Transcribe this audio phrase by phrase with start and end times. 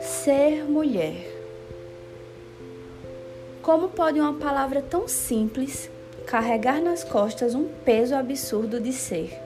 [0.00, 1.14] Ser mulher.
[3.60, 5.90] Como pode uma palavra tão simples
[6.26, 9.38] carregar nas costas um peso absurdo de ser?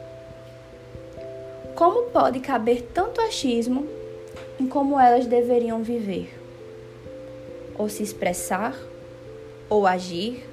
[1.74, 3.88] Como pode caber tanto achismo
[4.60, 6.32] em como elas deveriam viver?
[7.76, 8.76] Ou se expressar,
[9.68, 10.44] ou agir,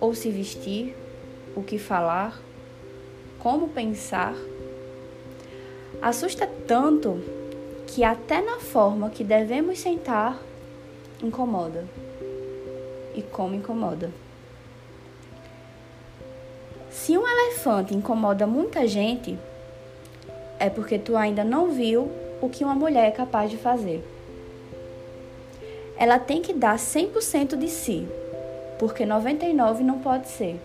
[0.00, 0.94] ou se vestir,
[1.56, 2.40] o que falar,
[3.42, 4.34] como pensar?
[6.00, 7.20] Assusta tanto
[7.86, 10.38] que até na forma que devemos sentar
[11.22, 11.84] incomoda.
[13.14, 14.10] E como incomoda.
[16.90, 19.38] Se um elefante incomoda muita gente,
[20.58, 22.10] é porque tu ainda não viu
[22.40, 24.04] o que uma mulher é capaz de fazer.
[25.96, 28.06] Ela tem que dar 100% de si,
[28.78, 30.60] porque 99 não pode ser.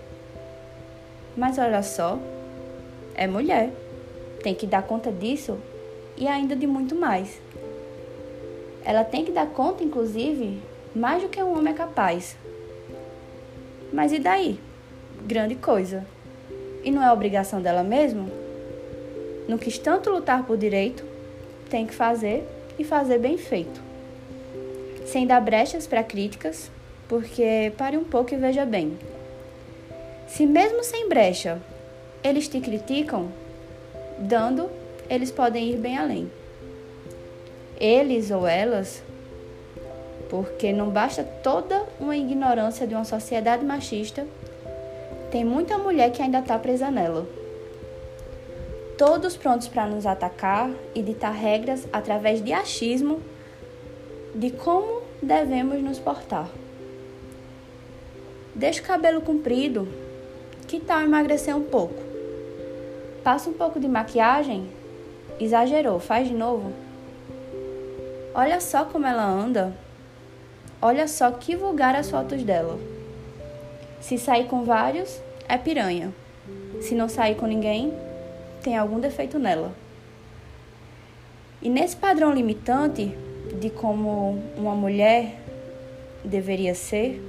[1.36, 2.18] Mas olha só,
[3.16, 3.72] é mulher.
[4.44, 5.58] Tem que dar conta disso
[6.18, 7.40] e ainda de muito mais.
[8.84, 10.62] Ela tem que dar conta, inclusive,
[10.96, 12.38] mais do que um homem é capaz.
[13.92, 14.60] Mas e daí?
[15.26, 16.06] Grande coisa.
[16.84, 18.30] E não é obrigação dela mesmo?
[19.48, 21.04] Não quis tanto lutar por direito,
[21.70, 23.82] tem que fazer e fazer bem feito.
[25.06, 26.70] Sem dar brechas para críticas,
[27.08, 28.98] porque pare um pouco e veja bem.
[30.28, 31.62] Se mesmo sem brecha
[32.26, 33.28] eles te criticam,
[34.18, 34.68] dando
[35.08, 36.32] eles podem ir bem além.
[37.80, 39.04] Eles ou elas,
[40.28, 44.26] porque não basta toda uma ignorância de uma sociedade machista,
[45.30, 47.28] tem muita mulher que ainda está presa nela.
[48.98, 53.22] Todos prontos para nos atacar e ditar regras através de achismo
[54.34, 56.50] de como devemos nos portar.
[58.56, 59.88] Deixa o cabelo comprido,
[60.68, 62.05] que tal emagrecer um pouco?
[63.26, 64.70] Passa um pouco de maquiagem
[65.38, 66.72] Exagerou, faz de novo.
[68.34, 69.76] Olha só como ela anda.
[70.82, 72.80] Olha só que vulgar as fotos dela.
[74.00, 76.14] Se sair com vários, é piranha.
[76.80, 77.94] Se não sair com ninguém,
[78.62, 79.74] tem algum defeito nela.
[81.62, 83.14] E nesse padrão limitante
[83.60, 85.36] de como uma mulher
[86.24, 87.22] deveria ser,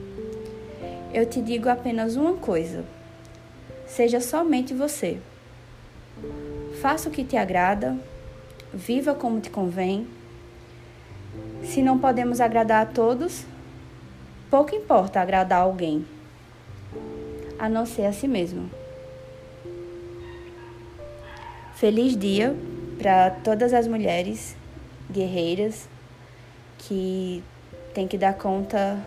[1.12, 2.84] eu te digo apenas uma coisa:
[3.86, 5.18] seja somente você.
[6.80, 7.96] Faça o que te agrada,
[8.72, 10.06] viva como te convém.
[11.64, 13.44] Se não podemos agradar a todos,
[14.50, 16.04] pouco importa agradar alguém,
[17.58, 18.70] a não ser a si mesmo.
[21.76, 22.54] Feliz dia
[22.98, 24.56] para todas as mulheres
[25.10, 25.88] guerreiras
[26.78, 27.42] que
[27.94, 28.98] têm que dar conta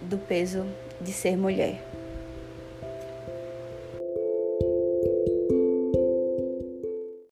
[0.00, 0.66] do peso
[1.00, 1.82] de ser mulher.